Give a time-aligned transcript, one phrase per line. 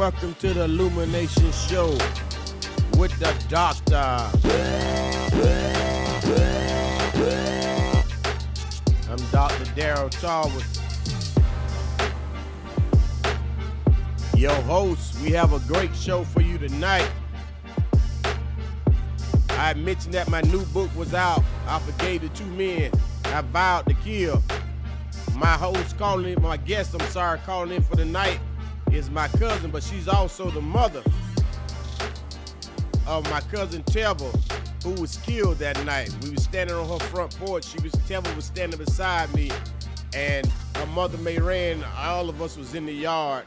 [0.00, 1.90] welcome to the Illumination Show
[2.96, 3.96] with the Doctor.
[9.10, 9.64] I'm Dr.
[9.76, 10.80] Daryl Thomas.
[14.34, 17.10] Your host, we have a great show for you tonight.
[19.50, 21.44] I mentioned that my new book was out.
[21.66, 22.90] I forgave the two men
[23.24, 24.42] I vowed to kill.
[25.34, 28.40] My host calling in, my guest, I'm sorry, calling in for the night
[28.92, 31.02] is my cousin, but she's also the mother
[33.06, 34.30] of my cousin Teva,
[34.82, 36.14] who was killed that night.
[36.22, 37.64] We were standing on her front porch.
[37.64, 39.50] She was Teva was standing beside me,
[40.14, 41.84] and her mother Mary Ann.
[41.96, 43.44] All of us was in the yard,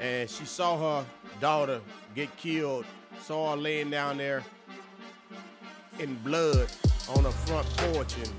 [0.00, 1.06] and she saw her
[1.40, 1.80] daughter
[2.14, 2.84] get killed.
[3.20, 4.44] Saw her laying down there
[5.98, 6.68] in blood
[7.14, 8.32] on her front porch, and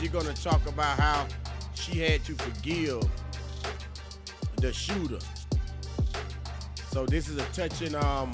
[0.00, 1.26] she gonna talk about how
[1.74, 3.02] she had to forgive
[4.56, 5.18] the shooter.
[6.94, 8.30] So this is a touching um,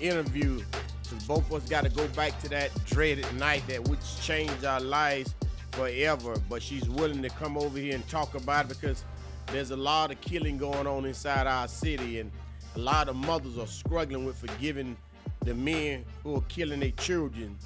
[0.00, 0.60] interview
[1.00, 4.64] because both of us got to go back to that dreaded night that which changed
[4.64, 5.36] our lives
[5.70, 6.34] forever.
[6.50, 9.04] But she's willing to come over here and talk about it because
[9.52, 12.32] there's a lot of killing going on inside our city, and
[12.74, 14.96] a lot of mothers are struggling with forgiving
[15.44, 17.56] the men who are killing their children.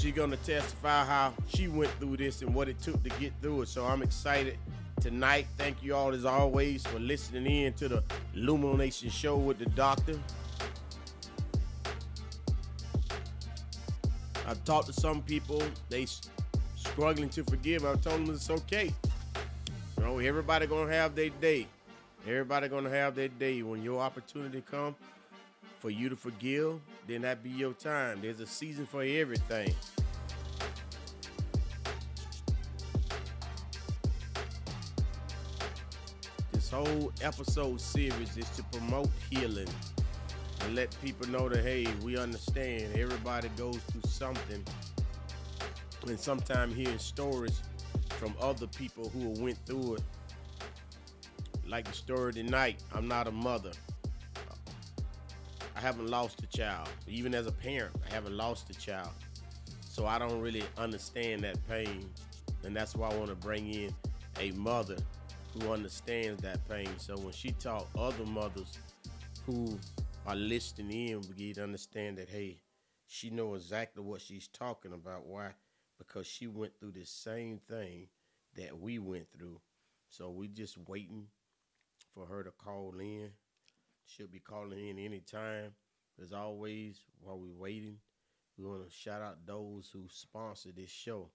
[0.00, 3.62] She's gonna testify how she went through this and what it took to get through
[3.62, 3.68] it.
[3.68, 4.58] So I'm excited
[5.00, 5.46] tonight.
[5.56, 10.18] Thank you all as always for listening in to the Illumination Show with the Doctor.
[14.46, 16.06] I've talked to some people, they
[16.76, 17.84] struggling to forgive.
[17.84, 18.92] I've told them it's okay.
[19.96, 21.66] You know, everybody gonna have their day.
[22.26, 23.62] Everybody gonna have their day.
[23.62, 24.94] When your opportunity come
[25.78, 28.18] for you to forgive, then that be your time.
[28.20, 29.74] There's a season for everything.
[36.70, 39.66] Whole episode series is to promote healing
[40.60, 44.64] and let people know that hey, we understand everybody goes through something.
[46.06, 47.60] And sometimes hearing stories
[48.10, 50.02] from other people who went through it.
[51.66, 53.72] Like the story tonight, I'm not a mother.
[55.74, 56.88] I haven't lost a child.
[57.08, 59.10] Even as a parent, I haven't lost a child.
[59.88, 62.08] So I don't really understand that pain.
[62.62, 63.92] And that's why I want to bring in
[64.38, 64.96] a mother
[65.54, 66.88] who understands that pain.
[66.98, 68.78] So when she taught other mothers
[69.46, 69.78] who
[70.26, 72.60] are listening in, we get to understand that hey,
[73.06, 75.26] she know exactly what she's talking about.
[75.26, 75.50] Why?
[75.98, 78.08] Because she went through the same thing
[78.56, 79.60] that we went through.
[80.08, 81.26] So we just waiting
[82.14, 83.30] for her to call in.
[84.06, 85.72] She'll be calling in anytime.
[86.22, 87.96] As always, while we're waiting,
[88.58, 91.30] we want to shout out those who sponsor this show.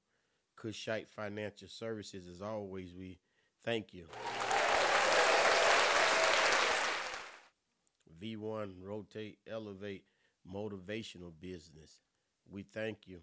[0.56, 3.20] Cushite Financial Services, as always, we
[3.66, 4.06] thank you.
[8.22, 10.06] V1 Rotate Elevate
[10.50, 12.00] Motivational Business,
[12.50, 13.20] we thank you.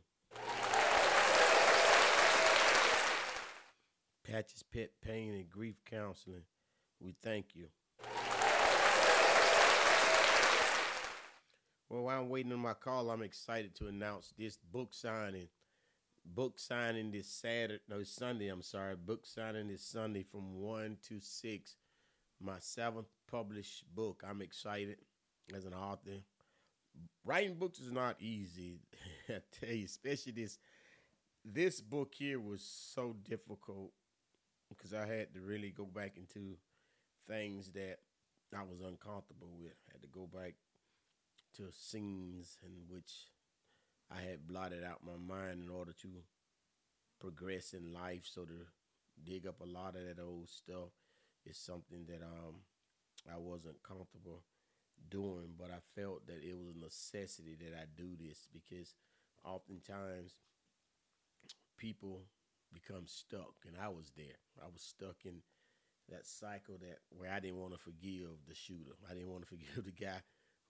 [4.24, 6.42] Patches Pet Pain and Grief Counseling,
[7.00, 7.68] we thank you.
[11.88, 15.48] Well, while I'm waiting on my call, I'm excited to announce this book signing.
[16.24, 18.48] Book signing this Saturday, no Sunday.
[18.48, 18.96] I'm sorry.
[18.96, 21.76] Book signing this Sunday from one to six.
[22.40, 24.22] My seventh published book.
[24.28, 24.98] I'm excited
[25.54, 26.22] as an author.
[27.24, 28.78] Writing books is not easy.
[29.28, 30.58] I tell you, especially this.
[31.44, 33.90] This book here was so difficult
[34.68, 36.56] because I had to really go back into
[37.28, 37.98] things that
[38.56, 39.74] I was uncomfortable with.
[39.88, 40.54] I had to go back
[41.56, 43.12] to scenes in which
[44.14, 46.08] I had blotted out my mind in order to
[47.20, 48.22] progress in life.
[48.24, 48.66] So to
[49.24, 50.90] dig up a lot of that old stuff
[51.46, 52.56] is something that um
[53.32, 54.42] I wasn't comfortable
[55.08, 58.94] doing, but I felt that it was a necessity that I do this because
[59.44, 60.34] oftentimes
[61.76, 62.22] people
[62.72, 64.40] become stuck and I was there.
[64.62, 65.42] I was stuck in
[66.08, 68.96] that cycle that where I didn't want to forgive the shooter.
[69.08, 70.20] I didn't want to forgive the guy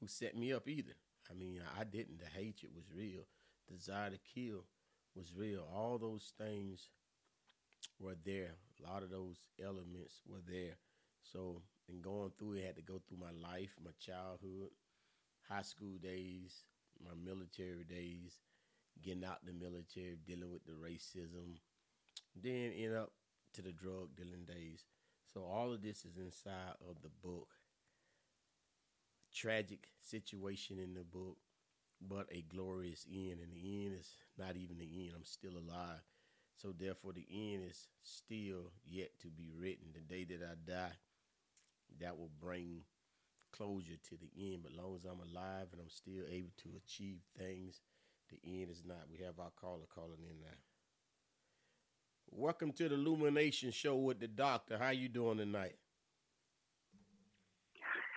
[0.00, 0.94] who set me up either.
[1.31, 2.19] I mean, I didn't.
[2.19, 3.23] The hatred was real.
[3.69, 4.65] Desire to kill
[5.15, 5.67] was real.
[5.75, 6.89] All those things
[7.99, 8.55] were there.
[8.85, 10.77] A lot of those elements were there.
[11.23, 14.71] So, in going through it, I had to go through my life, my childhood,
[15.49, 16.65] high school days,
[17.03, 18.39] my military days,
[19.03, 21.59] getting out the military, dealing with the racism,
[22.43, 23.13] then end up
[23.55, 24.85] to the drug dealing days.
[25.33, 27.49] So all of this is inside of the book.
[29.34, 31.38] Tragic situation in the book,
[32.00, 33.38] but a glorious end.
[33.43, 35.12] And the end is not even the end.
[35.17, 36.02] I'm still alive.
[36.56, 39.87] So therefore the end is still yet to be written.
[39.94, 40.93] The day that I die,
[42.00, 42.82] that will bring
[43.52, 47.19] closure to the end, but long as I'm alive and I'm still able to achieve
[47.38, 47.81] things,
[48.31, 49.08] the end is not.
[49.11, 50.56] We have our caller calling in now.
[52.31, 54.79] Welcome to the Illumination Show with the Doctor.
[54.79, 55.76] How you doing tonight?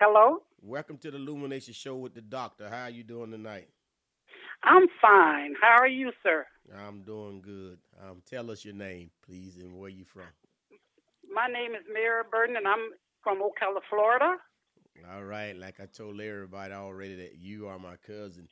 [0.00, 0.42] Hello.
[0.62, 2.68] Welcome to the Illumination Show with the Doctor.
[2.68, 3.68] How are you doing tonight?
[4.64, 5.54] I'm fine.
[5.60, 6.46] How are you, sir?
[6.76, 7.78] I'm doing good.
[8.02, 10.24] Um, tell us your name, please, and where you from.
[11.32, 12.90] My name is Mary Burton, and I'm
[13.22, 14.36] from Ocala, Florida.
[15.14, 15.56] All right.
[15.56, 18.48] Like I told everybody already that you are my cousin.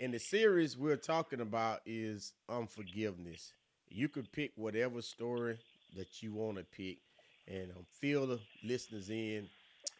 [0.00, 3.52] And the series we're talking about is unforgiveness.
[3.88, 5.58] You could pick whatever story
[5.96, 6.98] that you want to pick
[7.46, 9.48] and um, fill the listeners in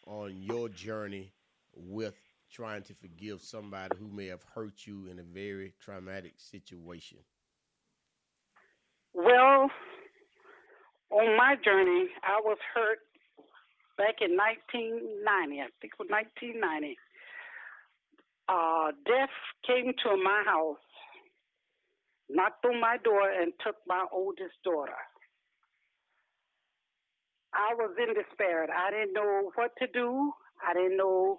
[0.07, 1.33] on your journey
[1.75, 2.19] with
[2.53, 7.19] trying to forgive somebody who may have hurt you in a very traumatic situation.
[9.15, 9.71] Well,
[11.11, 12.99] on my journey, I was hurt
[13.97, 15.61] back in 1990.
[15.61, 16.97] I think it was 1990.
[18.49, 19.33] Uh, death
[19.67, 20.83] came to my house,
[22.29, 24.99] knocked on my door, and took my oldest daughter.
[27.55, 28.67] I was in despair.
[28.71, 30.33] I didn't know what to do.
[30.67, 31.37] I didn't know.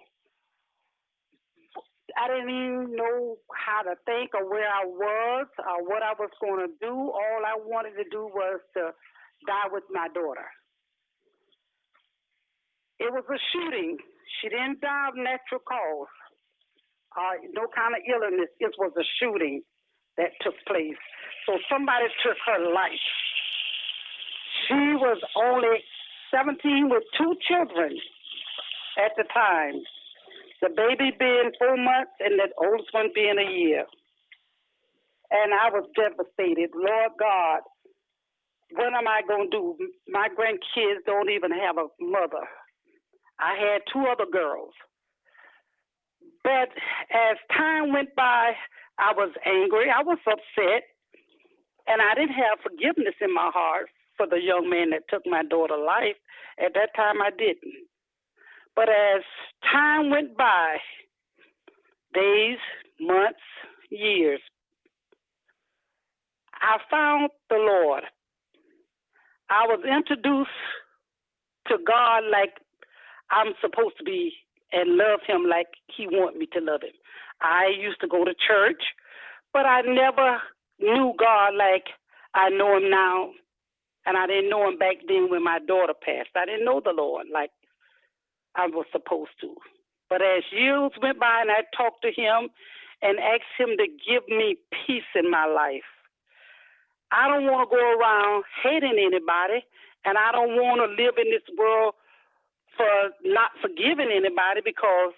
[2.16, 6.30] I didn't even know how to think or where I was or what I was
[6.40, 6.94] going to do.
[6.94, 8.92] All I wanted to do was to
[9.46, 10.46] die with my daughter.
[13.00, 13.98] It was a shooting.
[14.40, 16.14] She didn't die of natural cause,
[17.18, 18.50] uh, no kind of illness.
[18.60, 19.62] It was a shooting
[20.18, 20.98] that took place.
[21.46, 23.06] So somebody took her life.
[24.68, 25.82] She was only
[26.34, 27.96] 17 with two children
[28.98, 29.78] at the time.
[30.62, 33.84] The baby being four months and the oldest one being a year.
[35.30, 36.70] And I was devastated.
[36.74, 37.60] Lord God,
[38.72, 39.76] what am I going to do?
[40.08, 42.46] My grandkids don't even have a mother.
[43.38, 44.72] I had two other girls.
[46.42, 46.70] But
[47.10, 48.52] as time went by,
[48.98, 50.84] I was angry, I was upset,
[51.86, 55.42] and I didn't have forgiveness in my heart for the young man that took my
[55.42, 56.16] daughter's life.
[56.64, 57.74] At that time, I didn't.
[58.76, 59.22] But as
[59.72, 60.76] time went by,
[62.12, 62.58] days,
[63.00, 63.40] months,
[63.90, 64.40] years,
[66.54, 68.04] I found the Lord.
[69.50, 70.50] I was introduced
[71.68, 72.54] to God like
[73.30, 74.32] I'm supposed to be
[74.72, 76.96] and love him like he want me to love him.
[77.40, 78.82] I used to go to church,
[79.52, 80.40] but I never
[80.80, 81.86] knew God like
[82.34, 83.30] I know him now.
[84.06, 86.36] And I didn't know him back then when my daughter passed.
[86.36, 87.50] I didn't know the Lord like
[88.54, 89.54] I was supposed to.
[90.10, 92.50] But as years went by and I talked to him
[93.02, 94.56] and asked him to give me
[94.86, 95.88] peace in my life,
[97.10, 99.64] I don't want to go around hating anybody,
[100.04, 101.94] and I don't want to live in this world
[102.76, 105.12] for not forgiving anybody because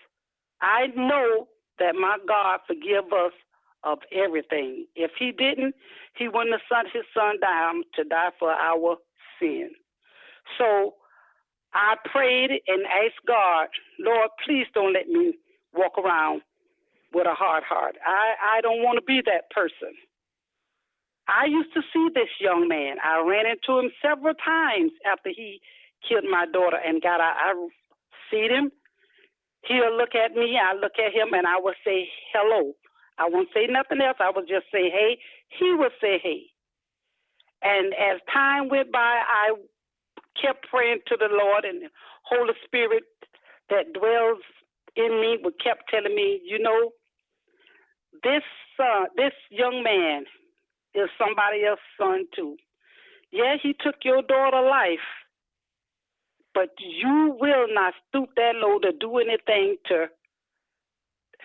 [0.61, 1.49] I know
[1.79, 3.33] that my God forgive us
[3.85, 4.87] of everything.
[4.97, 5.75] If he didn't,
[6.17, 8.97] he wouldn't have sent his son down to die for our
[9.41, 9.71] sin.
[10.59, 10.95] So
[11.75, 13.69] I prayed and asked God,
[14.01, 15.35] Lord, please don't let me
[15.75, 16.43] walk around
[17.13, 17.97] with a hard heart.
[18.07, 19.95] I, I don't want to be that person.
[21.29, 22.97] I used to see this young man.
[23.05, 25.61] I ran into him several times after he
[26.09, 27.37] killed my daughter and got out.
[27.37, 27.69] I
[28.31, 28.71] see him.
[29.67, 30.59] He'll look at me.
[30.63, 32.73] I look at him, and I will say hello.
[33.19, 34.19] I won't say nothing else.
[34.21, 35.19] I will just say hey.
[35.49, 36.43] He would say hey.
[37.63, 39.55] And as time went by, I
[40.41, 41.89] kept praying to the Lord, and the
[42.25, 43.05] Holy Spirit
[43.71, 44.43] that dwells
[44.97, 46.91] in me would kept telling me, you know,
[48.23, 48.43] this
[48.77, 50.25] son, this young man
[50.95, 52.57] is somebody else's son too.
[53.33, 55.05] Yeah, he took your daughter life,
[56.55, 60.07] but you will not stoop that low to do anything to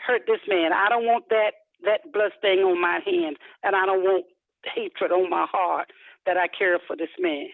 [0.07, 0.71] hurt this man.
[0.73, 1.51] I don't want that
[1.83, 4.25] that blood stain on my hand, and I don't want
[4.65, 5.91] hatred on my heart
[6.25, 7.47] that I care for this man.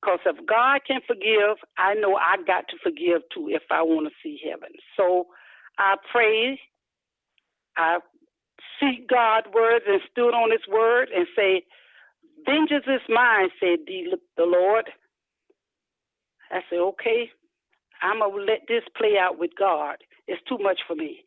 [0.00, 4.06] Because if God can forgive, I know I got to forgive too if I want
[4.06, 4.70] to see heaven.
[4.96, 5.26] So
[5.78, 6.60] I pray,
[7.76, 7.98] I
[8.80, 11.64] seek God's words and stood on His word and say,
[12.46, 14.90] "Vengeance is mine," said the, the Lord.
[16.50, 17.30] I said, okay,
[18.02, 19.96] I'm going to let this play out with God.
[20.26, 21.24] It's too much for me.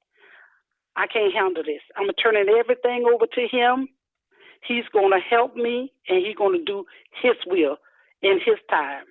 [0.97, 1.81] I can't handle this.
[1.95, 3.87] I'm turning everything over to Him.
[4.67, 6.85] He's going to help me, and He's going to do
[7.21, 7.77] His will
[8.21, 9.05] in His time.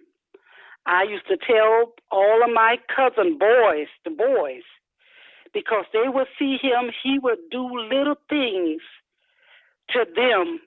[0.87, 4.63] I used to tell all of my cousin boys, the boys,
[5.53, 8.83] because they would see him, he would do little things
[9.91, 10.61] to them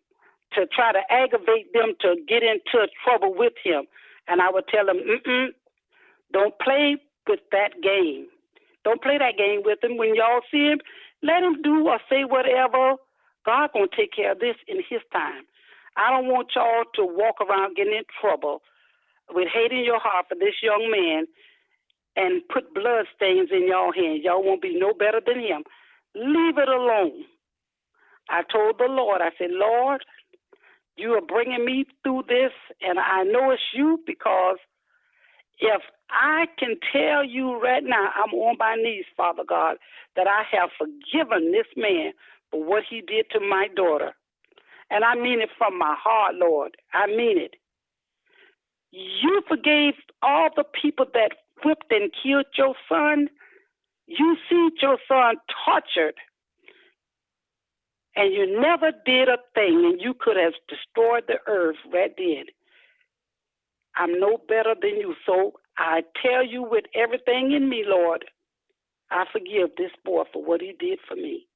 [0.54, 3.84] to try to aggravate them to get into trouble with him.
[4.28, 5.48] And I would tell them, mm
[6.32, 6.98] don't play
[7.28, 8.28] with that game.
[8.84, 9.98] Don't play that game with him.
[9.98, 10.80] When y'all see him,
[11.24, 12.96] let him do or say whatever.
[13.46, 15.44] God gonna take care of this in His time.
[15.98, 18.62] I don't want y'all to walk around getting in trouble
[19.32, 21.26] with hate in your heart for this young man
[22.16, 24.22] and put blood stains in y'all hands.
[24.24, 25.64] Y'all won't be no better than him.
[26.16, 27.24] Leave it alone.
[28.30, 30.04] I told the Lord, I said, Lord,
[30.96, 34.58] you are bringing me through this, and I know it's you because
[35.60, 39.78] if I can tell you right now, I'm on my knees, Father God,
[40.16, 42.14] that I have forgiven this man
[42.52, 44.14] for what he did to my daughter.
[44.90, 46.78] And I mean it from my heart, Lord.
[46.94, 47.56] I mean it.
[48.92, 53.30] You forgave all the people that whipped and killed your son.
[54.08, 55.36] You see your son
[55.66, 56.16] tortured.
[58.16, 62.46] And you never did a thing, and you could have destroyed the earth right then.
[63.96, 65.14] I'm no better than you.
[65.26, 68.26] So I tell you with everything in me, Lord,
[69.12, 71.48] I forgive this boy for what he did for me.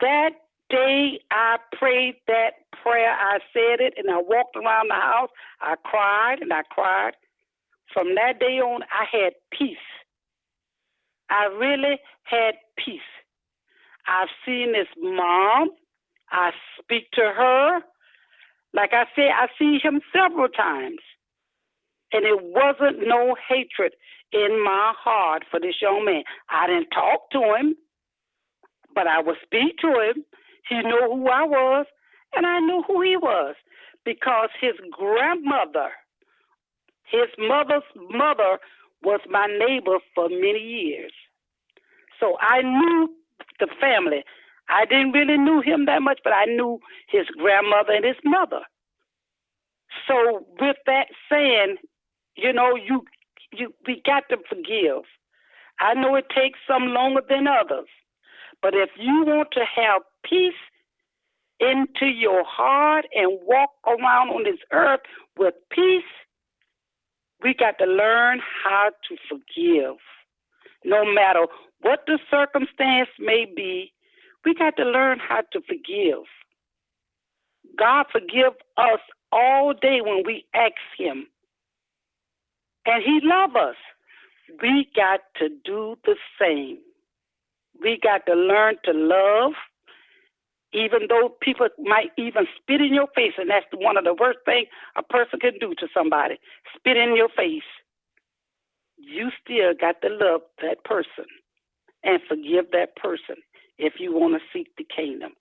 [0.00, 0.30] That
[0.70, 2.50] day I prayed that
[2.82, 5.30] prayer, I said it, and I walked around the house.
[5.60, 7.14] I cried and I cried.
[7.92, 9.78] From that day on, I had peace.
[11.30, 13.00] I really had peace.
[14.06, 15.70] I've seen this mom.
[16.30, 16.50] I
[16.82, 17.80] speak to her.
[18.74, 21.00] Like I said, I see him several times.
[22.12, 23.92] And it wasn't no hatred
[24.32, 26.22] in my heart for this young man.
[26.50, 27.74] I didn't talk to him,
[28.94, 30.24] but I would speak to him.
[30.68, 31.86] He knew who I was,
[32.34, 33.54] and I knew who he was
[34.04, 35.90] because his grandmother,
[37.10, 38.58] his mother's mother,
[39.02, 41.12] was my neighbor for many years.
[42.20, 43.14] So I knew
[43.60, 44.24] the family.
[44.68, 48.60] I didn't really knew him that much, but I knew his grandmother and his mother.
[50.06, 51.76] So with that saying,
[52.38, 53.04] you know, you
[53.52, 55.02] you we got to forgive.
[55.80, 57.88] I know it takes some longer than others,
[58.62, 60.54] but if you want to have peace
[61.60, 65.00] into your heart and walk around on this earth
[65.36, 66.02] with peace,
[67.42, 69.96] we got to learn how to forgive.
[70.84, 71.46] No matter
[71.80, 73.92] what the circumstance may be,
[74.44, 76.24] we got to learn how to forgive.
[77.78, 79.00] God forgive us
[79.32, 81.26] all day when we ask him.
[82.88, 83.76] And he love us.
[84.62, 86.78] We got to do the same.
[87.82, 89.52] We got to learn to love,
[90.72, 94.38] even though people might even spit in your face, and that's one of the worst
[94.46, 96.38] things a person can do to somebody
[96.74, 97.68] spit in your face.
[98.96, 101.26] You still got to love that person
[102.02, 103.36] and forgive that person
[103.76, 105.32] if you want to seek the kingdom.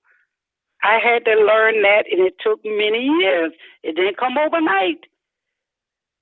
[0.84, 3.54] I had to learn that, and it took many years.
[3.84, 5.06] It didn't come overnight.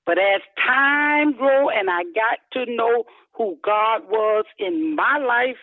[0.06, 3.04] But as time grew and I got to know
[3.36, 5.56] who God was in my life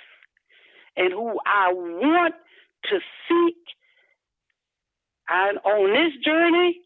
[0.97, 2.35] and who I want
[2.91, 3.55] to seek,
[5.29, 6.81] and on this journey,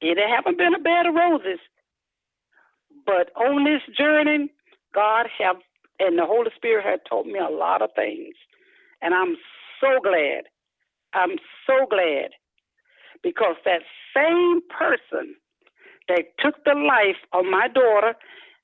[0.00, 1.60] it haven't been a bed of roses.
[3.06, 4.50] But on this journey,
[4.94, 5.56] God have
[6.00, 8.34] and the Holy Spirit had taught me a lot of things.
[9.00, 9.36] And I'm
[9.80, 10.44] so glad.
[11.14, 12.30] I'm so glad
[13.22, 13.82] because that
[14.14, 15.36] same person
[16.08, 18.14] that took the life of my daughter,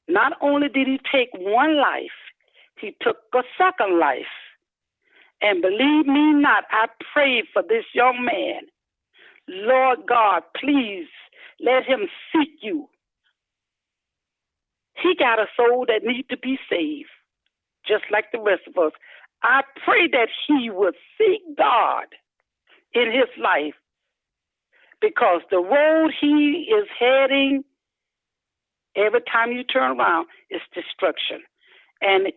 [0.08, 2.16] not only did he take one life,
[2.80, 4.34] he took a second life.
[5.40, 8.62] And believe me not, I prayed for this young man.
[9.48, 11.06] Lord God, please
[11.60, 12.88] let him seek you.
[15.00, 17.08] He got a soul that needs to be saved,
[17.86, 18.92] just like the rest of us.
[19.42, 22.06] I pray that he would seek God
[22.94, 23.74] in his life
[25.00, 27.64] because the road he is heading,
[28.96, 31.42] every time you turn around, is destruction.
[32.00, 32.32] And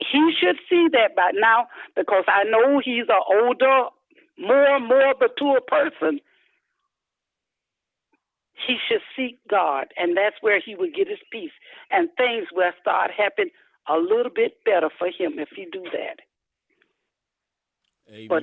[0.00, 3.88] he should see that by now because I know he's an older,
[4.38, 6.20] more and more mature person.
[8.66, 11.52] He should seek God, and that's where he will get his peace,
[11.90, 13.50] and things will start happening
[13.88, 16.20] a little bit better for him if he do that.
[18.10, 18.28] Amen.
[18.28, 18.42] But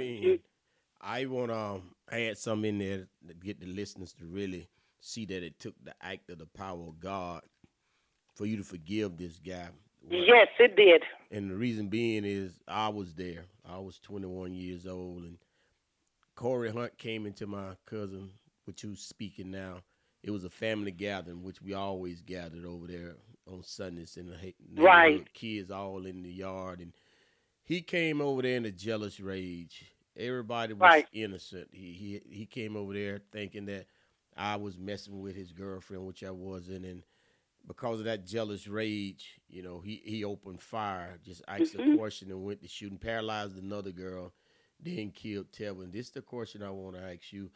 [1.02, 4.70] I want to um, um, add some in there to get the listeners to really
[5.00, 7.42] see that it took the act of the power of God
[8.36, 9.70] for you to forgive this guy.
[10.10, 11.04] Yes, it did.
[11.32, 13.46] And the reason being is I was there.
[13.68, 15.38] I was 21 years old, and
[16.36, 18.32] Corey Hunt came into my cousin,
[18.66, 19.78] which who's speaking now.
[20.24, 24.82] It was a family gathering, which we always gathered over there on Sundays and the
[24.82, 25.34] right.
[25.34, 26.94] Kids all in the yard, and
[27.64, 31.08] he came over there in a jealous rage Everybody was right.
[31.14, 31.70] innocent.
[31.72, 33.88] He he he came over there thinking that
[34.36, 37.04] I was messing with his girlfriend, which I wasn't, and
[37.68, 41.76] because of that jealous rage, you know, he he opened fire, just asked Mhm.
[41.76, 44.34] a question and went to shooting, paralyzed another girl,
[44.80, 45.92] then killed Tevin.
[45.92, 47.52] This is the question I want to ask you.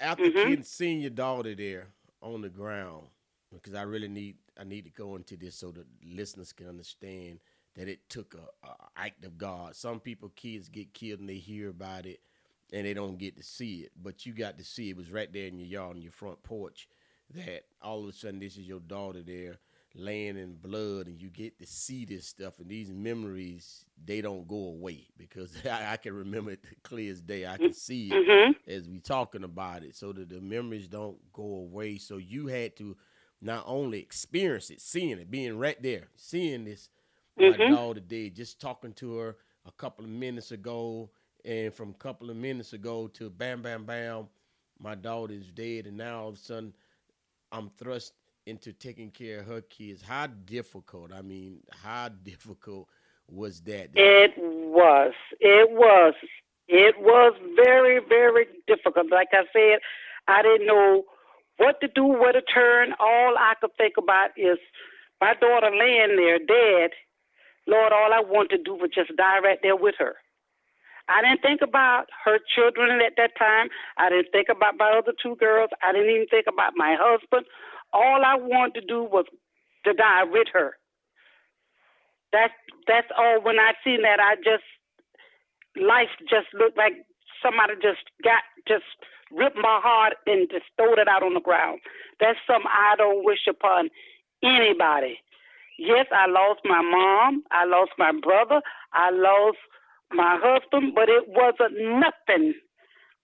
[0.00, 0.30] After Mhm.
[0.30, 1.88] kid- seeing your daughter there
[2.22, 3.08] on the ground,
[3.52, 7.40] because I really need I need to go into this so the listeners can understand
[7.74, 9.74] that it took a, a act of God.
[9.76, 12.20] Some people kids get killed and they hear about it
[12.72, 14.96] and they don't get to see it, but you got to see it.
[14.96, 16.88] Was right there in your yard on your front porch
[17.34, 19.58] that all of a sudden this is your daughter there
[19.94, 24.46] laying in blood and you get to see this stuff and these memories they don't
[24.48, 27.46] go away because I, I can remember it clear as day.
[27.46, 28.54] I can see it Mhm.
[28.66, 31.98] as we talking about it so that the memories don't go away.
[31.98, 32.96] So you had to
[33.40, 36.88] not only experience it, seeing it, being right there, seeing this
[37.38, 37.58] my Mhm.
[37.58, 39.36] daughter did, just talking to her
[39.66, 41.10] a couple of minutes ago,
[41.44, 44.28] and from a couple of minutes ago to bam, bam, bam,
[44.78, 46.74] my daughter is dead, and now all of a sudden
[47.52, 48.14] I'm thrust
[48.46, 50.02] into taking care of her kids.
[50.02, 51.12] How difficult?
[51.12, 52.88] I mean, how difficult
[53.28, 53.90] was that?
[53.94, 55.12] It was.
[55.40, 56.14] It was.
[56.68, 59.10] It was very, very difficult.
[59.10, 59.80] Like I said,
[60.28, 61.04] I didn't know
[61.58, 62.94] what to do, where to turn.
[62.98, 64.58] All I could think about is
[65.20, 66.90] my daughter laying there dead.
[67.66, 70.16] Lord, all I wanted to do was just die right there with her.
[71.08, 73.68] I didn't think about her children at that time.
[73.98, 75.70] I didn't think about my other two girls.
[75.82, 77.46] I didn't even think about my husband.
[77.92, 79.26] All I wanted to do was
[79.84, 80.76] to die with her.
[82.32, 82.54] That's
[82.86, 83.40] that's all.
[83.42, 84.64] When I seen that, I just
[85.76, 86.94] life just looked like
[87.42, 88.84] somebody just got just
[89.30, 91.80] ripped my heart and just throwed it out on the ground.
[92.20, 93.90] That's something I don't wish upon
[94.42, 95.18] anybody.
[95.78, 98.62] Yes, I lost my mom, I lost my brother,
[98.92, 99.58] I lost
[100.12, 102.54] my husband, but it wasn't nothing,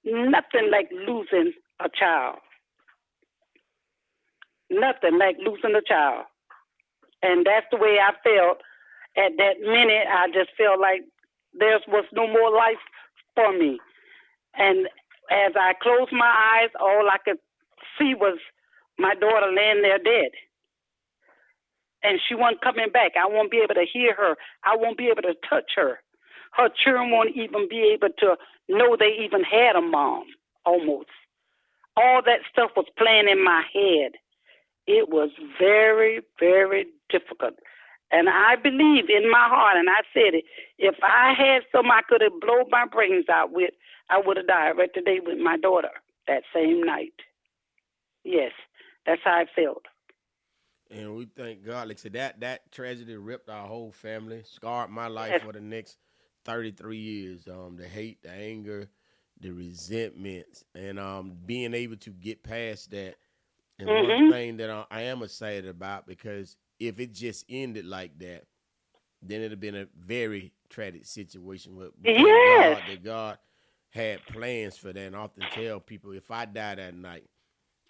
[0.05, 2.39] nothing like losing a child.
[4.71, 6.25] Nothing like losing a child.
[7.23, 8.59] And that's the way I felt
[9.17, 10.07] at that minute.
[10.11, 11.03] I just felt like
[11.55, 12.83] there was no more life
[13.35, 13.79] for me.
[14.57, 14.87] And
[15.31, 17.39] as I closed my eyes, all I could
[17.99, 18.39] see was
[18.99, 20.31] my daughter laying there dead.
[22.03, 23.13] And she wasn't coming back.
[23.17, 24.37] I won't be able to hear her.
[24.65, 26.01] I won't be able to touch her.
[26.53, 28.37] Her children won't even be able to
[28.69, 30.25] know they even had a mom,
[30.65, 31.11] almost.
[31.97, 34.13] All that stuff was playing in my head.
[34.87, 37.55] It was very, very difficult.
[38.11, 40.45] And I believe in my heart, and I said it,
[40.79, 43.71] if I had some I could have blown my brains out with,
[44.09, 45.91] I would have died right today with my daughter
[46.27, 47.13] that same night.
[48.25, 48.53] Yes,
[49.07, 49.85] that's how I felt.
[50.91, 51.89] And we thank God.
[51.89, 55.61] Like I said, that that tragedy ripped our whole family, scarred my life for the
[55.61, 55.99] next
[56.45, 57.47] thirty three years.
[57.49, 58.91] Um, the hate, the anger,
[59.41, 63.17] the resentments, and um, being able to get past that.
[63.79, 64.29] And one Mhm.
[64.29, 68.45] thing that I, I am excited about because if it just ended like that,
[69.23, 71.77] then it'd have been a very tragic situation.
[71.79, 72.35] But we Yes.
[72.35, 73.39] God that God
[73.91, 75.01] had plans for that.
[75.01, 77.29] And I often tell people if I die that night,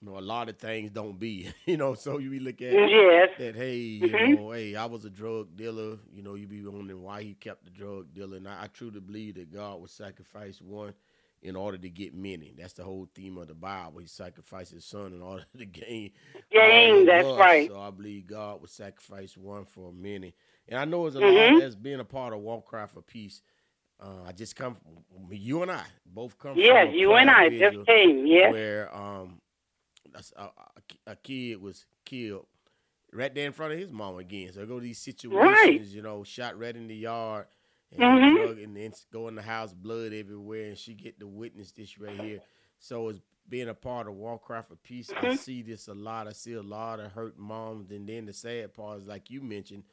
[0.00, 1.94] you know, a lot of things don't be, you know.
[1.94, 3.30] So you be look at Yes.
[3.36, 4.28] that hey, you Mhm.
[4.28, 5.98] know, hey, I was a drug dealer.
[6.12, 8.36] You know, you be wondering why he kept the drug dealer.
[8.36, 10.94] And I, I truly believe that God would sacrifice one
[11.42, 12.54] in order to get many.
[12.56, 14.00] That's the whole theme of the Bible.
[14.00, 16.10] He sacrificed his son in order to gain.
[16.52, 17.72] Gain, that's right.
[17.72, 20.34] So I believe God would sacrifice one for many.
[20.68, 21.52] And I know it's a Mhm.
[21.52, 23.42] lot as being a part of Walk Cry for Peace.
[24.00, 27.78] Uh, I just come from you and I both come Yes, you and I just
[27.86, 28.26] came.
[28.26, 28.54] Yes.
[28.54, 29.40] where um
[30.14, 30.50] a, a,
[31.12, 32.46] a kid was killed
[33.12, 34.52] right there in front of his mom again.
[34.52, 35.80] So I go to these situations, Right.
[35.94, 37.46] you know, shot right in the yard
[37.92, 38.36] and Mhm.
[38.36, 41.98] drug and then go in the house, blood everywhere, and she get to witness this
[41.98, 42.40] right here.
[42.78, 45.12] So it's being a part of Walk Cry for Peace.
[45.16, 45.28] I Mhm.
[45.28, 46.28] see this a lot.
[46.28, 49.40] I see a lot of hurt moms, and then the sad part is like you
[49.42, 49.84] mentioned,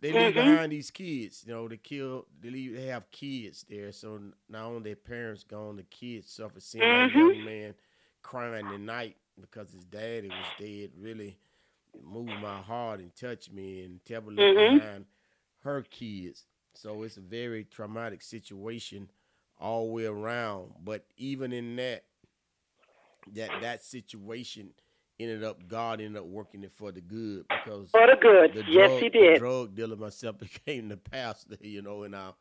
[0.00, 0.34] they leave Mhm.
[0.34, 1.44] behind these kids.
[1.46, 2.26] You know, they kill.
[2.40, 2.74] They leave.
[2.74, 3.92] They have kids there.
[3.92, 6.60] So not only their parents gone, the kids suffer.
[6.60, 7.12] Seeing Mhm.
[7.12, 7.74] young man
[8.22, 11.38] crying tonight because his daddy was dead really
[12.02, 13.82] moved my heart and touched me.
[13.82, 14.56] And left Mhm.
[14.56, 15.06] behind
[15.60, 16.46] her kids.
[16.74, 19.10] So it's a very traumatic situation
[19.58, 20.72] all the way around.
[20.84, 22.04] But even in that,
[23.32, 24.70] that that situation
[25.18, 28.52] ended up God ended up working it for the good because For the good.
[28.52, 29.28] the yes, drug, he the did.
[29.28, 32.32] drug dealer myself became the pastor, you know, and I,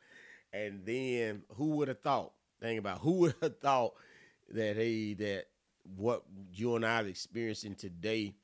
[0.53, 2.33] and then who would have thought?
[2.61, 3.93] Think about who would have thought
[4.49, 5.45] that hey, that
[5.95, 6.23] what
[6.53, 8.35] you and I are experiencing today,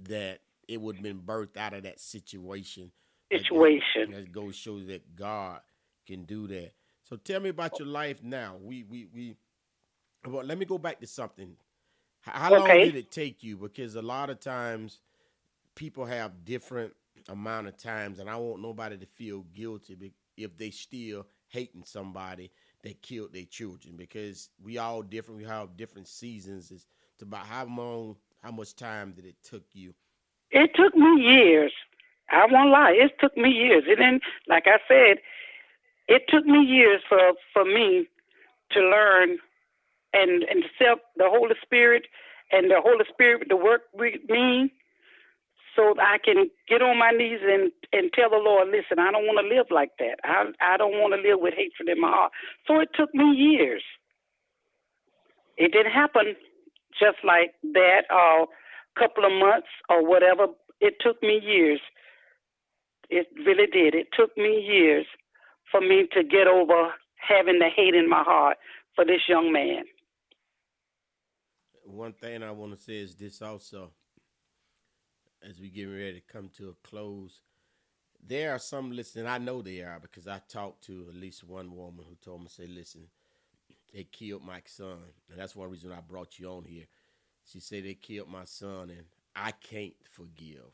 [0.00, 2.90] that it would have been birthed out of that situation.
[3.32, 4.10] That- Situation.
[4.12, 5.60] That goes show you that God
[6.06, 6.72] can do that.
[7.04, 8.56] So tell me about your life now.
[8.62, 9.36] We we we.
[10.26, 11.56] Well, let me go back to something.
[12.20, 13.56] How long did it take you?
[13.56, 15.00] Because a lot of times
[15.74, 16.94] people have different
[17.28, 22.50] amount of times, and I want nobody to feel guilty if they still hating somebody
[22.84, 25.40] that killed their children because we all different.
[25.40, 26.70] We have different seasons.
[26.70, 26.86] It's
[27.22, 29.94] about how long, how much time did it took you?
[30.50, 31.72] It took me years.
[32.30, 32.92] I won't lie.
[32.92, 33.84] It took me years.
[33.88, 35.18] And then, like I said,
[36.08, 38.06] it took me years for for me
[38.72, 39.38] to learn
[40.12, 42.06] and and accept the Holy Spirit
[42.52, 44.72] and the Holy Spirit to work with me
[45.76, 49.26] so I can get on my knees and and tell the Lord, listen, I don't
[49.26, 50.16] want to live like that.
[50.24, 52.32] I I don't want to live with hatred in my heart.
[52.66, 53.82] So it took me years.
[55.56, 56.34] It didn't happen
[56.98, 60.46] just like that, or a couple of months or whatever.
[60.80, 61.80] It took me years.
[63.10, 63.94] It really did.
[63.94, 65.06] It took me years
[65.70, 68.56] for me to get over having the hate in my heart
[68.94, 69.84] for this young man.
[71.84, 73.90] One thing I want to say is this also
[75.48, 77.40] as we getting ready to come to a close.
[78.26, 79.26] There are some listening.
[79.26, 82.48] I know they are because I talked to at least one woman who told me,
[82.48, 83.08] "Say, listen,
[83.92, 86.86] they killed my son, and that's one reason I brought you on here."
[87.44, 89.04] She said they killed my son, and
[89.36, 90.72] I can't forgive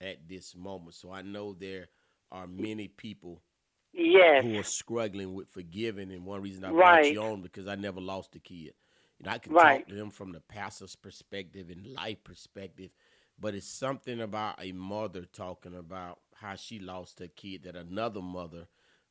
[0.00, 0.94] at this moment.
[0.94, 1.88] So I know there
[2.30, 3.42] are many people
[3.92, 4.44] yes.
[4.44, 7.02] who are struggling with forgiving, and one reason I right.
[7.02, 8.74] brought you on because I never lost a kid.
[9.18, 9.78] And I can right.
[9.78, 12.92] talk to them from the pastor's perspective and life perspective
[13.40, 18.20] but it's something about a mother talking about how she lost her kid that another
[18.22, 18.66] mother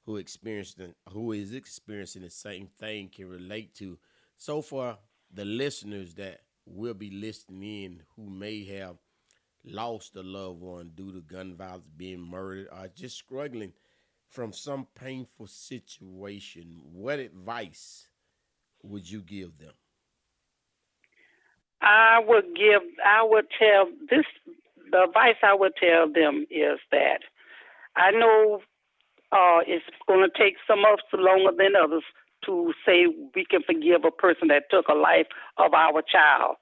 [0.05, 3.97] who experienced who is experiencing the same thing can relate to.
[4.37, 4.97] So for
[5.33, 8.97] the listeners that will be listening in who may have
[9.65, 13.73] lost a loved one due to gun violence, being murdered, or just struggling
[14.29, 18.07] from some painful situation, what advice
[18.83, 19.73] would you give them?
[21.87, 24.25] I would give, I would tell this,
[24.91, 27.19] the advice I would tell them is that
[27.95, 28.59] I know
[29.31, 32.03] uh, it's going to take some of us longer than others
[32.45, 36.57] to say we can forgive a person that took a life of our child.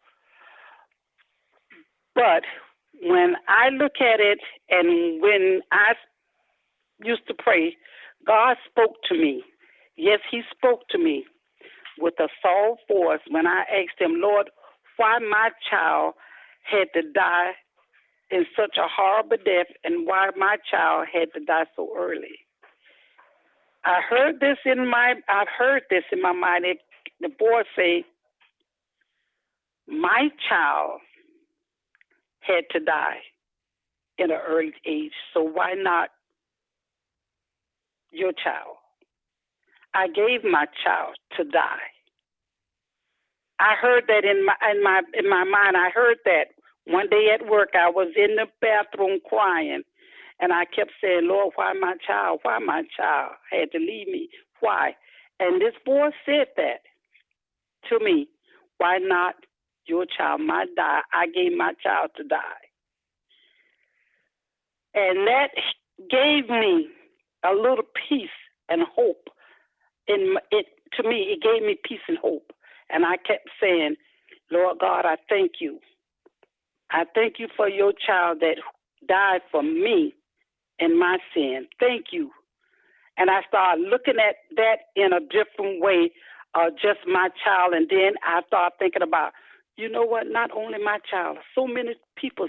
[2.14, 2.44] But
[3.02, 5.94] when I look at it and when I
[7.04, 7.76] used to pray,
[8.28, 9.44] God spoke to me.
[9.98, 11.26] Yes, He spoke to me
[11.98, 14.50] with a soul force when I asked Him, Lord,
[14.98, 16.14] why my child
[16.64, 17.52] had to die
[18.32, 22.40] in such a horrible death and why my child had to die so early.
[23.84, 26.66] I heard this in my I've heard this in my mind.
[27.22, 28.04] The boy say,
[29.88, 31.02] My child
[32.40, 33.20] had to die
[34.18, 36.10] in an early age, so why not
[38.12, 38.78] your child?
[39.94, 41.95] I gave my child to die.
[43.60, 45.78] I heard that in my in my in my mind.
[45.78, 46.48] I heard that
[46.88, 47.70] one day at work.
[47.76, 49.84] I was in the bathroom crying,
[50.40, 52.40] and I kept saying, "Lord, why my child?
[52.44, 54.30] Why my child had to leave me?
[54.62, 54.96] Why?"
[55.40, 56.82] And this boy said that
[57.90, 58.30] to me.
[58.80, 59.36] Why not
[59.88, 60.42] your child?
[60.42, 61.02] My die.
[61.14, 62.66] I gave my child to die,
[64.96, 65.52] and that
[66.10, 66.90] gave me
[67.46, 68.30] a little peace
[68.70, 69.30] and hope.
[70.08, 72.52] In it to me, it gave me peace and hope
[72.90, 73.96] and I kept saying,
[74.52, 75.80] Lord God, I thank you.
[76.92, 78.58] I thank you for your child that
[79.08, 80.14] died for me
[80.80, 81.68] and my sin.
[81.80, 82.32] Thank you.
[83.18, 86.12] And I started looking at that in a different way,
[86.54, 87.74] uh, just my child.
[87.74, 89.32] And then I started thinking about,
[89.78, 92.48] you know what, not only my child, so many people,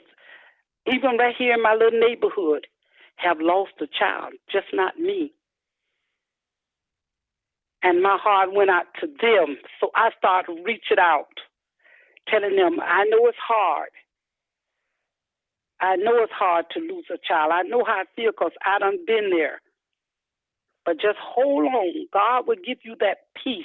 [0.87, 2.67] even right here in my little neighborhood,
[3.17, 5.33] have lost a child, just not me
[7.87, 9.59] and my heart went out to them.
[9.79, 11.39] So I started reaching out,
[12.29, 13.91] telling them, I know it's hard.
[15.81, 17.53] I know it's hard to lose a child.
[17.55, 19.61] I know how I feel because I done been there.
[20.85, 22.07] But just hold on.
[22.13, 23.65] God will give you that peace.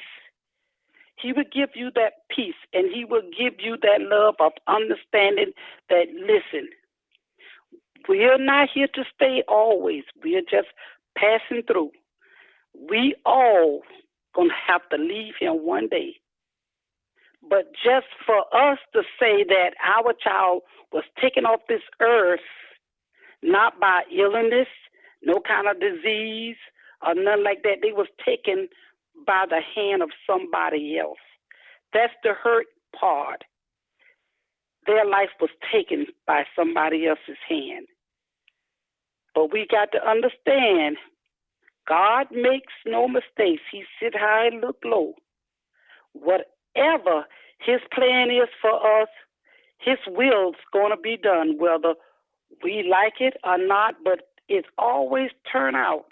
[1.16, 5.54] He will give you that peace and He will give you that love of understanding
[5.90, 6.70] that, listen,
[8.08, 10.04] we're not here to stay always.
[10.24, 10.68] We're just
[11.18, 11.90] passing through.
[12.90, 13.82] We all
[14.36, 16.15] gonna have to leave him one day.
[17.48, 22.39] But just for us to say that our child was taken off this earth
[23.44, 24.67] not by illness,
[25.24, 26.58] no kind of disease,
[27.06, 28.67] or nothing like that, they was taken
[29.26, 31.17] by the hand of somebody else.
[31.94, 32.67] That's the hurt
[32.98, 33.44] part.
[34.86, 37.88] Their life was taken by somebody else's hand.
[39.36, 40.98] But we got to understand
[41.91, 43.63] God makes no mistakes.
[43.69, 45.15] He sit high and look low.
[46.13, 47.25] Whatever
[47.60, 49.10] His plan is for us,
[49.77, 51.95] His will's going to be done, whether
[52.63, 56.06] we like it or not, but it's always turn out.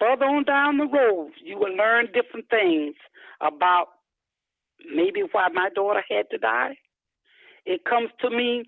[0.00, 2.96] Further on down the road, you will learn different things
[3.40, 3.90] about
[4.92, 6.78] maybe why my daughter had to die.
[7.64, 8.64] It comes to me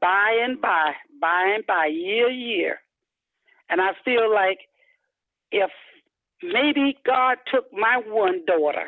[0.00, 2.80] by and by, by and by, year year.
[3.70, 4.58] And I feel like
[5.52, 5.70] if
[6.42, 8.86] maybe God took my one daughter,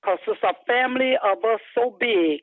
[0.00, 2.40] because it's a family of us so big,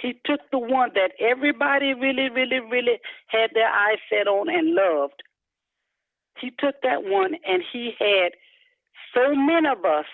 [0.00, 2.98] He took the one that everybody really, really, really
[3.28, 5.22] had their eyes set on and loved.
[6.40, 8.32] He took that one and He had
[9.14, 10.06] so many of us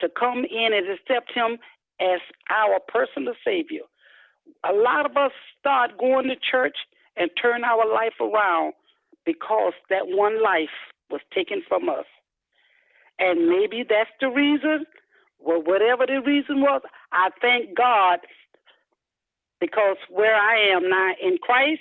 [0.00, 1.58] to come in and accept Him
[2.00, 2.20] as
[2.50, 3.82] our personal Savior.
[4.68, 6.76] A lot of us start going to church
[7.16, 8.72] and turn our life around
[9.24, 10.68] because that one life
[11.10, 12.06] was taken from us.
[13.18, 14.86] And maybe that's the reason,
[15.38, 18.20] well, whatever the reason was, I thank God
[19.60, 21.80] because where I am now in Christ,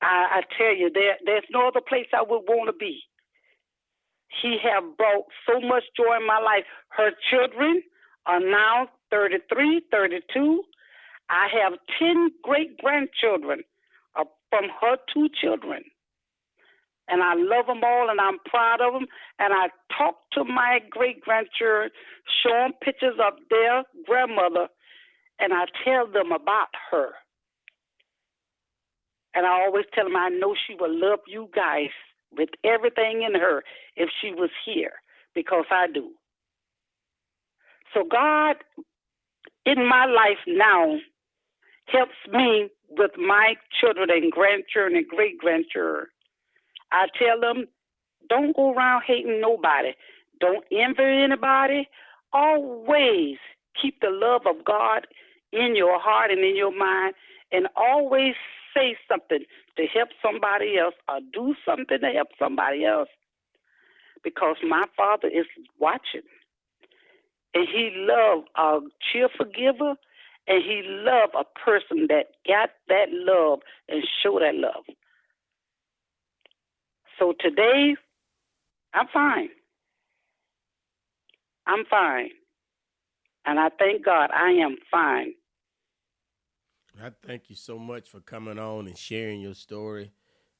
[0.00, 3.00] I, I tell you, there, there's no other place I would want to be.
[4.40, 6.64] He have brought so much joy in my life.
[6.88, 7.82] Her children
[8.26, 10.62] are now 33, 32.
[11.28, 13.62] I have 10 great grandchildren
[14.18, 15.82] uh, from her two children.
[17.08, 19.06] And I love them all and I'm proud of them.
[19.38, 21.90] And I talk to my great grandchildren,
[22.42, 24.68] show them pictures of their grandmother,
[25.38, 27.10] and I tell them about her.
[29.34, 31.90] And I always tell them I know she will love you guys
[32.36, 33.62] with everything in her
[33.96, 34.92] if she was here
[35.34, 36.10] because I do.
[37.94, 38.56] So God
[39.66, 40.96] in my life now
[41.86, 46.06] helps me with my children and grandchildren and great grandchildren.
[46.92, 47.66] I tell them,
[48.28, 49.92] don't go around hating nobody.
[50.40, 51.88] Don't envy anybody.
[52.32, 53.38] Always
[53.80, 55.06] keep the love of God
[55.52, 57.14] in your heart and in your mind,
[57.52, 58.34] and always
[58.74, 59.44] say something
[59.76, 63.08] to help somebody else or do something to help somebody else.
[64.24, 65.46] Because my Father is
[65.80, 66.22] watching.
[67.54, 68.80] And he loved a
[69.12, 69.94] cheerful giver,
[70.48, 74.84] and he loved a person that got that love and show that love.
[77.22, 77.94] So today,
[78.92, 79.48] I'm fine.
[81.68, 82.30] I'm fine.
[83.46, 85.34] And I thank God I am fine.
[87.00, 90.10] I thank you so much for coming on and sharing your story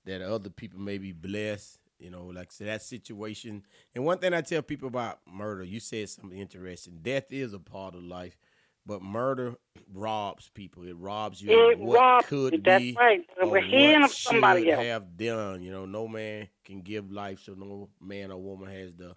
[0.04, 1.80] that other people may be blessed.
[1.98, 3.64] You know, like said, that situation.
[3.96, 7.00] And one thing I tell people about murder, you said something interesting.
[7.02, 8.38] Death is a part of life,
[8.86, 9.56] but murder
[9.92, 10.84] robs people.
[10.84, 12.60] It robs you it what robs could you.
[12.64, 13.20] That's be right.
[13.40, 14.84] or We're hearing of somebody else.
[14.84, 15.62] have done.
[15.62, 19.16] You know, no man can give life, so no man or woman has the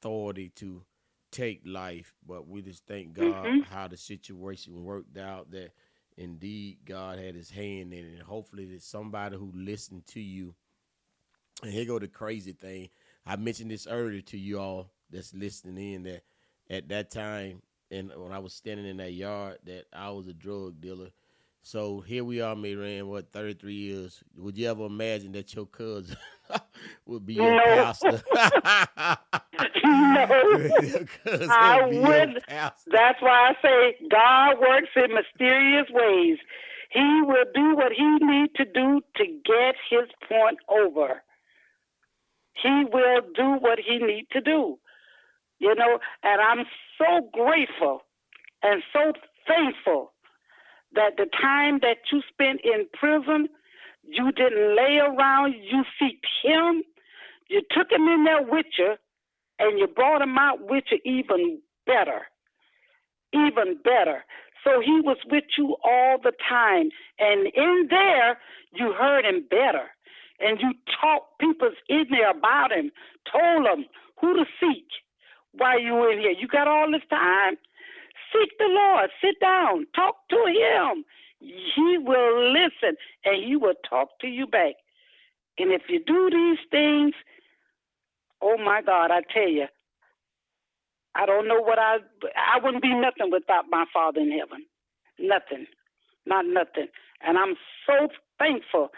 [0.00, 0.82] authority to
[1.30, 2.14] take life.
[2.26, 3.64] But we just thank God Mhm.
[3.64, 5.72] how the situation worked out that
[6.16, 8.12] indeed God had his hand in it.
[8.14, 10.54] And hopefully that somebody who listened to you
[11.62, 12.90] and here go the crazy thing.
[13.24, 16.24] I mentioned this earlier to you all that's listening in that
[16.68, 20.32] at that time and when I was standing in that yard that I was a
[20.34, 21.10] drug dealer.
[21.62, 24.22] So here we are, Mary Ann, what, 33 years.
[24.36, 26.16] Would you ever imagine that your cousin
[27.06, 27.60] would be your No.
[27.64, 28.22] pastor?
[29.84, 30.26] No.
[30.80, 31.06] Your
[31.48, 32.38] I would be your wouldn't.
[32.46, 32.90] pastor.
[32.92, 36.38] That's why I say God works in mysterious ways.
[36.90, 41.22] He will do what he needs to do to get his point over.
[42.62, 44.78] He will do what he needs to do.
[45.58, 46.66] You know, and I'm
[46.98, 48.02] so grateful
[48.62, 49.12] and so
[49.46, 50.12] thankful
[50.94, 53.48] that the time that you spent in prison,
[54.02, 56.82] you didn't lay around, you seeked him,
[57.48, 58.94] you took him in there with you,
[59.58, 62.22] and you brought him out with you even better.
[63.32, 64.24] Even better.
[64.64, 66.88] So he was with you all the time.
[67.18, 68.38] And in there,
[68.72, 69.90] you heard him better.
[70.40, 72.90] And you talked people's in there about him,
[73.30, 73.84] told them
[74.20, 74.86] who to seek
[75.56, 76.32] while you in here.
[76.32, 77.56] You got all this time?
[78.32, 79.10] Seek the Lord.
[79.22, 79.86] Sit down.
[79.94, 81.04] Talk to him.
[81.40, 84.74] He will listen and he will talk to you back.
[85.58, 87.14] And if you do these things,
[88.42, 89.66] oh my God, I tell you,
[91.14, 91.98] I don't know what I
[92.36, 94.66] I wouldn't be nothing without my Father in heaven.
[95.18, 95.66] Nothing.
[96.26, 96.88] Not nothing.
[97.26, 97.54] And I'm
[97.86, 98.90] so thankful.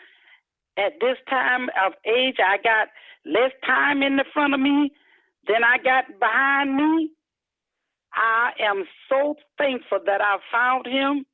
[0.79, 2.89] At this time of age, I got
[3.27, 4.93] less time in the front of me
[5.47, 7.11] than I got behind me.
[8.15, 11.27] I am so thankful that I found him.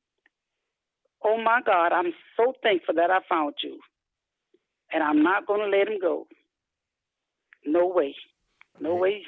[1.23, 3.79] Oh my God, I'm so thankful that I found you.
[4.91, 6.27] And I'm not going to let him go.
[7.65, 8.15] No way.
[8.79, 9.23] No way.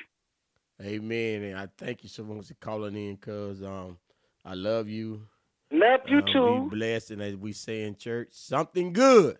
[0.82, 1.44] Amen.
[1.44, 3.98] And I thank you so much for calling in, cause um,
[4.44, 5.26] I love you.
[5.72, 6.70] Love you Um, too.
[6.70, 9.38] Be blessed, and as we say in church, something good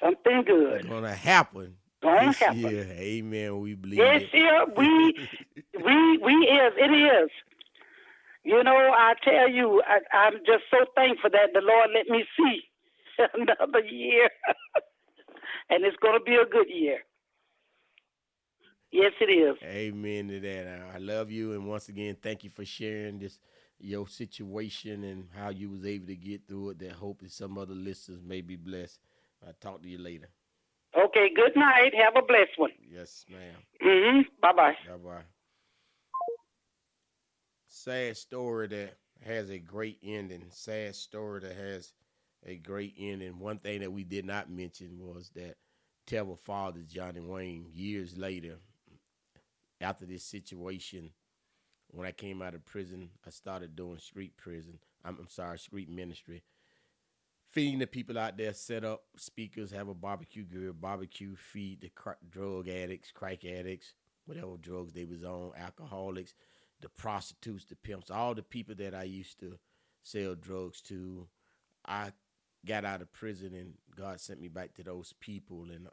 [0.00, 0.88] Something good.
[0.88, 2.86] gonna happen Gonna this year.
[2.90, 3.60] Amen.
[3.60, 4.30] We believe Yes, it.
[4.32, 5.28] yeah, we
[5.84, 7.30] we we is it is.
[8.44, 12.24] You know, I tell you, I, I'm just so thankful that the Lord let me
[12.36, 12.62] see
[13.34, 14.28] another year,
[15.70, 16.98] and it's going to be a good year.
[18.90, 19.56] Yes, it is.
[19.62, 20.82] Amen to that.
[20.94, 23.38] I love you, and once again, thank you for sharing this
[23.78, 26.78] your situation and how you was able to get through it.
[26.80, 29.00] That hope that some other listeners may be blessed.
[29.46, 30.28] I'll talk to you later.
[30.96, 31.30] Okay.
[31.34, 31.92] Good night.
[31.94, 32.70] Have a blessed one.
[32.90, 33.56] Yes, ma'am.
[33.84, 34.20] Mm-hmm.
[34.40, 34.76] Bye bye.
[34.88, 35.22] Bye bye.
[37.68, 40.44] Sad story that has a great ending.
[40.50, 41.92] Sad story that has
[42.44, 43.38] a great ending.
[43.38, 45.56] One thing that we did not mention was that
[46.06, 48.58] Tevin father, Johnny Wayne, years later,
[49.80, 51.10] after this situation,
[51.88, 54.78] when I came out of prison, I started doing street prison.
[55.04, 56.42] I'm, I'm sorry, street ministry.
[57.52, 61.90] Feeding the people out there, set up speakers, have a barbecue grill, barbecue, feed the
[61.90, 63.92] cr- drug addicts, crack addicts,
[64.24, 66.34] whatever drugs they was on, alcoholics,
[66.80, 69.58] the prostitutes, the pimps, all the people that I used to
[70.02, 71.28] sell drugs to.
[71.84, 72.12] I
[72.64, 75.88] got out of prison and God sent me back to those people and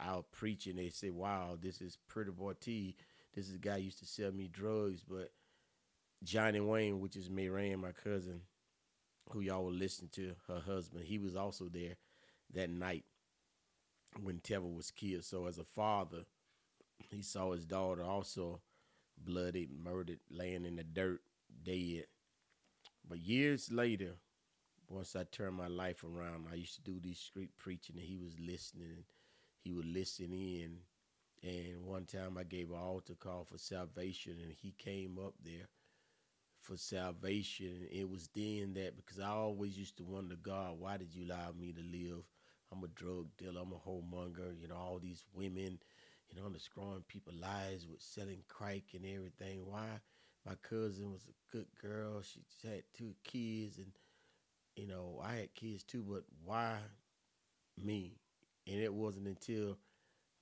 [0.00, 0.76] I was preaching.
[0.76, 2.96] They said, "Wow, this is Pretty Boy T.
[3.34, 5.30] This is a guy used to sell me drugs." But
[6.24, 8.42] Johnny Wayne, which is Mary Ann, my cousin,
[9.30, 11.96] who y'all will listen to, her husband, he was also there
[12.54, 13.04] that night
[14.22, 15.24] when Teva was killed.
[15.24, 16.24] So as a father,
[17.10, 18.60] he saw his daughter also
[19.16, 21.20] bloodied, murdered, laying in the dirt,
[21.64, 22.06] dead.
[23.08, 24.14] But years later,
[24.88, 28.16] once I turned my life around, I used to do these street preaching, and he
[28.16, 29.04] was listening.
[29.60, 30.78] He would listen in.
[31.42, 35.68] And one time I gave an altar call for salvation, and he came up there
[36.62, 37.88] for salvation.
[37.90, 41.52] It was then that because I always used to wonder, God, why did you allow
[41.58, 42.22] me to live?
[42.72, 45.78] I'm a drug dealer, I'm a whoremonger, you know, all these women,
[46.30, 49.66] you know, I'm destroying people's lives with selling crack and everything.
[49.66, 50.00] Why?
[50.46, 52.22] My cousin was a good girl.
[52.22, 53.92] She had two kids, and
[54.76, 56.04] you know, I had kids too.
[56.08, 56.78] But why
[57.82, 58.16] me?
[58.66, 59.78] And it wasn't until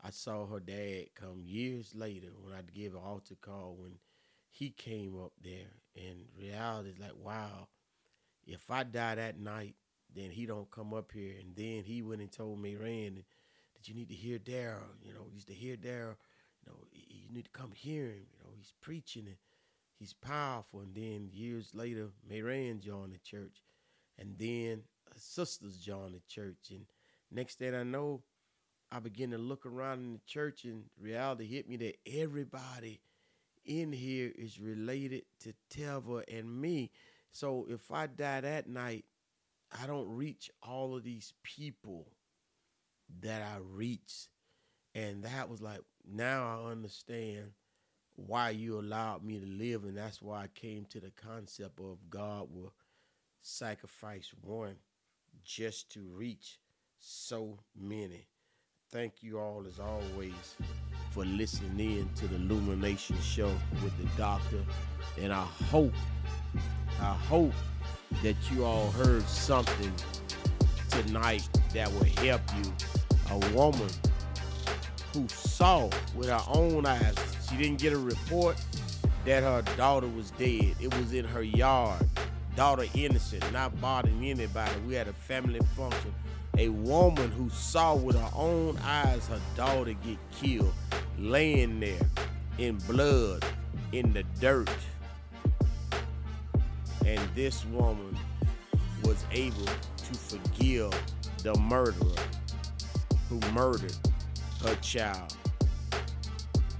[0.02, 3.92] I saw her dad come years later when I gave an altar call when
[4.50, 5.72] he came up there.
[5.96, 7.68] And reality is like, wow,
[8.46, 9.74] if I die that night,
[10.14, 11.34] then he don't come up here.
[11.40, 13.22] And then he went and told me, Rand,
[13.74, 14.96] that you need to hear Daryl.
[15.02, 16.16] You know, used to hear Daryl.
[16.62, 18.26] You know, you need to come hear him.
[18.32, 19.36] You know, he's preaching and
[19.98, 20.80] he's powerful.
[20.80, 23.62] And then years later, Mary Ann joined the church.
[24.18, 24.82] And then
[25.16, 26.70] sisters joined the church.
[26.70, 26.86] And
[27.30, 28.22] next thing I know,
[28.92, 33.00] I begin to look around in the church and reality hit me that everybody
[33.64, 36.90] in here is related to Teva and me.
[37.32, 39.04] So if I die that night,
[39.80, 42.08] I don't reach all of these people
[43.20, 44.28] that I reach.
[44.94, 47.52] And that was like, now I understand
[48.16, 49.84] why you allowed me to live.
[49.84, 52.72] And that's why I came to the concept of God will
[53.42, 54.76] sacrifice one
[55.44, 56.58] just to reach
[56.98, 58.26] so many.
[58.90, 60.56] Thank you all, as always,
[61.10, 64.60] for listening in to the Illumination Show with the doctor.
[65.20, 65.92] And I hope,
[67.00, 67.52] I hope
[68.22, 69.92] that you all heard something
[70.88, 72.72] tonight that will help you.
[73.30, 73.88] A woman
[75.12, 77.14] who saw with her own eyes,
[77.48, 78.56] she didn't get a report
[79.24, 80.74] that her daughter was dead.
[80.80, 82.08] It was in her yard.
[82.56, 84.72] Daughter innocent, not bothering anybody.
[84.86, 86.12] We had a family function.
[86.58, 90.72] A woman who saw with her own eyes her daughter get killed,
[91.18, 92.00] laying there
[92.58, 93.44] in blood,
[93.92, 94.70] in the dirt.
[97.06, 98.16] And this woman
[99.04, 100.92] was able to forgive
[101.42, 102.24] the murderer
[103.28, 103.96] who murdered
[104.62, 105.34] her child.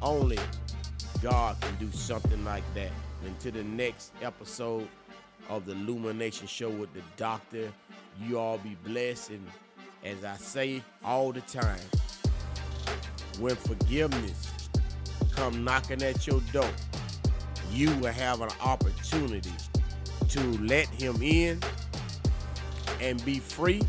[0.02, 0.38] Only
[1.22, 2.90] God can do something like that.
[3.24, 4.88] Until the next episode
[5.48, 7.70] of the Illumination Show with the Doctor,
[8.20, 9.30] you all be blessed.
[9.30, 9.46] And
[10.04, 11.80] as I say all the time,
[13.38, 14.68] when forgiveness
[15.34, 16.70] come knocking at your door,
[17.72, 19.52] you will have an opportunity
[20.28, 21.60] to let him in
[23.00, 23.82] and be free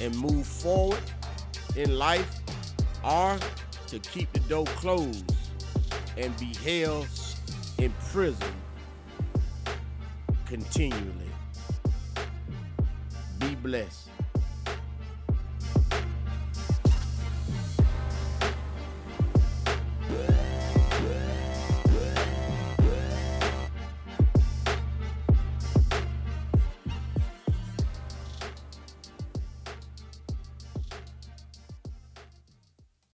[0.00, 1.02] and move forward
[1.76, 2.40] in life
[3.04, 3.38] or
[3.86, 5.34] to keep the door closed
[6.16, 7.08] and be held
[7.78, 8.54] in prison
[10.46, 11.23] continually.
[13.64, 14.13] Be blessed.